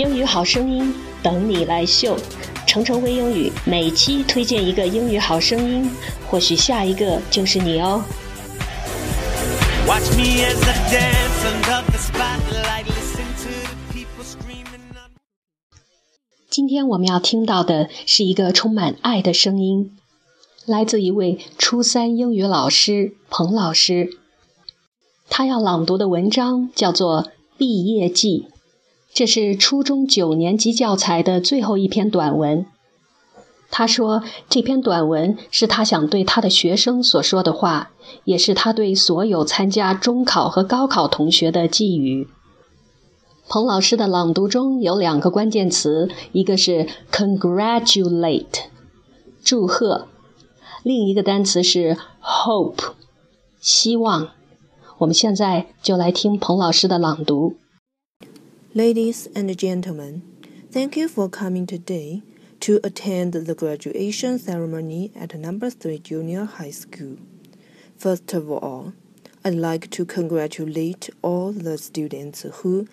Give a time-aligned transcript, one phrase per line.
[0.00, 2.16] 英语好声音等你来秀，
[2.66, 5.90] 程程微英语每期推荐一个英语好声音，
[6.26, 8.02] 或许下一个就是你哦。
[9.86, 14.80] Watch me as I dance under the spotlight, listen to the people screaming.
[16.48, 19.98] 今天我们要听到的是一个充满爱的声音，
[20.64, 24.08] 来自一位初三英语老师彭老师。
[25.28, 27.24] 他要朗读的文章叫做
[27.58, 28.46] 《毕业季》。
[29.12, 32.64] 这是初中九年级教材的最后一篇短文。
[33.72, 37.90] 他说，这篇短文是他想对他的学生所说的话，
[38.24, 42.28] 也是他对所有参加中考和高考同学的寄语。
[43.48, 48.64] 彭老师的朗读中有两个关键词，一个是 congratulate，
[49.42, 50.08] 祝贺；
[50.82, 52.92] 另一个单词是 hope，
[53.60, 54.30] 希望。
[54.98, 57.54] 我们现在就来听彭老师的朗读。
[58.72, 60.22] Ladies and gentlemen,
[60.70, 62.22] thank you for coming today
[62.60, 67.16] to attend the graduation ceremony at Number 3 Junior High School.
[67.98, 68.92] First of all,
[69.44, 72.86] I'd like to congratulate all the students who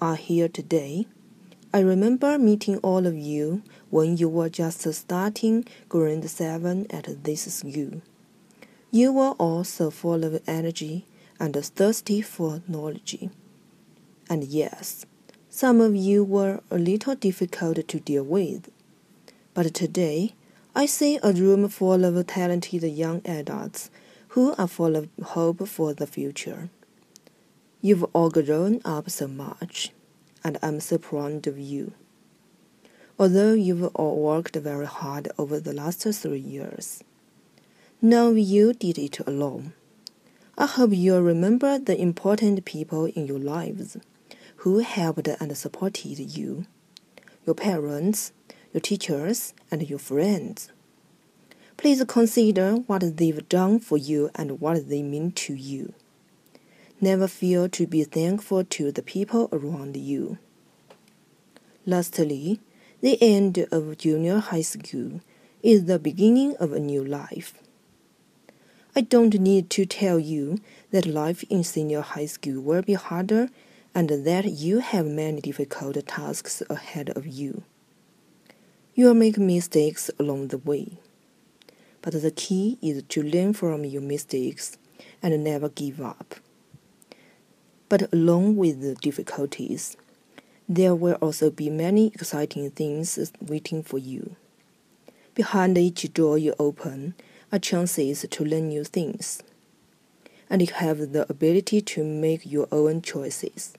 [0.00, 1.06] are here today.
[1.72, 7.54] I remember meeting all of you when you were just starting grade 7 at this
[7.54, 8.02] school.
[8.90, 11.06] You were all so full of energy
[11.38, 13.28] and thirsty for knowledge.
[14.28, 15.06] And yes,
[15.48, 18.68] some of you were a little difficult to deal with.
[19.54, 20.34] But today,
[20.74, 23.90] I see a room full of talented young adults
[24.28, 26.68] who are full of hope for the future.
[27.80, 29.92] You've all grown up so much,
[30.42, 31.92] and I'm so proud of you.
[33.18, 37.02] Although you've all worked very hard over the last three years,
[38.02, 39.72] none of you did it alone.
[40.58, 43.96] I hope you'll remember the important people in your lives
[44.66, 46.66] who helped and supported you
[47.46, 48.32] your parents,
[48.72, 50.72] your teachers, and your friends.
[51.76, 55.94] Please consider what they've done for you and what they mean to you.
[57.00, 60.36] Never fail to be thankful to the people around you.
[61.86, 62.58] Lastly,
[63.00, 65.20] the end of junior high school
[65.62, 67.54] is the beginning of a new life.
[68.96, 70.58] I don't need to tell you
[70.90, 73.48] that life in senior high school will be harder
[73.96, 77.62] and that you have many difficult tasks ahead of you.
[78.94, 80.98] You'll make mistakes along the way.
[82.02, 84.76] But the key is to learn from your mistakes
[85.22, 86.34] and never give up.
[87.88, 89.96] But along with the difficulties,
[90.68, 94.36] there will also be many exciting things waiting for you.
[95.34, 97.14] Behind each door you open
[97.50, 99.42] are chances to learn new things,
[100.50, 103.72] and you have the ability to make your own choices.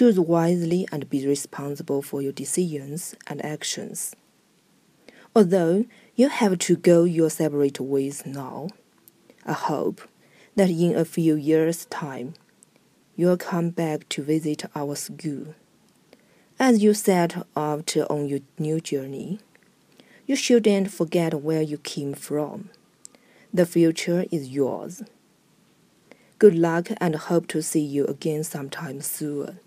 [0.00, 4.16] Choose wisely and be responsible for your decisions and actions.
[5.36, 5.84] Although
[6.14, 8.68] you have to go your separate ways now,
[9.44, 10.00] I hope
[10.56, 12.32] that in a few years' time,
[13.14, 15.54] you'll come back to visit our school.
[16.58, 19.38] As you set out on your new journey,
[20.26, 22.70] you shouldn't forget where you came from.
[23.52, 25.02] The future is yours.
[26.38, 29.60] Good luck and hope to see you again sometime soon.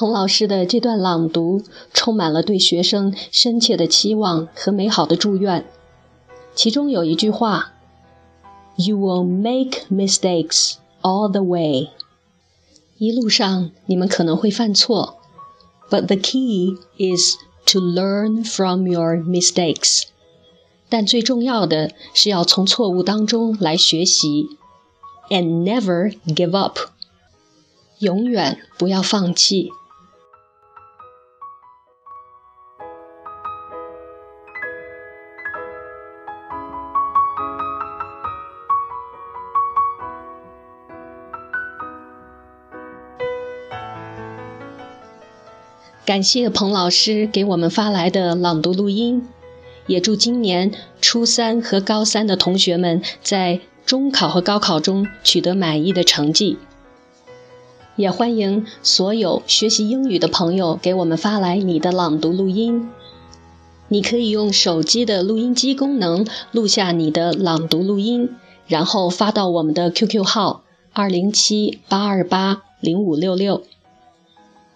[0.00, 1.62] 彭老师的这段朗读
[1.92, 5.66] 充满了对学生深切的期望和美好的祝愿。
[6.54, 7.74] 其中有一句话
[8.76, 11.90] ：“You will make mistakes all the way。”
[12.96, 15.18] 一路上你们可能会犯错
[15.90, 17.36] ，But the key is
[17.66, 20.04] to learn from your mistakes。
[20.88, 24.46] 但最重要的是要从错误当中来学习
[25.28, 26.78] ，And never give up。
[27.98, 29.70] 永远不要放弃。
[46.10, 49.28] 感谢彭老师给我们发来的朗读录音，
[49.86, 56.58] 也祝今年初三和高三的同学们在中考和高考中取得满意的成绩。
[57.94, 62.90] 也欢迎所有学习英语的朋友给我们发来你的朗读录音。
[63.86, 68.30] 你可以用手机的录音机功能录下你的朗读录音，
[68.66, 73.62] 然后发到我们的 QQ 号二零七八二八零五六六。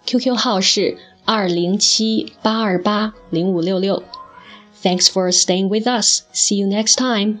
[0.05, 4.02] ，QQ 号是二零七八二八零五六六。
[4.82, 6.22] Thanks for staying with us.
[6.32, 7.40] See you next time.